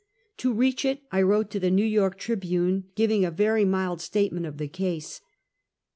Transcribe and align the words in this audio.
To 0.37 0.51
reach 0.51 0.83
it, 0.83 1.03
I 1.11 1.21
wrote 1.21 1.51
to 1.51 1.59
the 1.59 1.69
New 1.69 1.85
York 1.85 2.17
T'ribune^ 2.17 2.85
gi"^ing 2.95 3.23
a 3.23 3.29
very 3.29 3.65
mild 3.65 4.01
statement 4.01 4.47
of 4.47 4.57
the 4.57 4.67
case. 4.67 5.21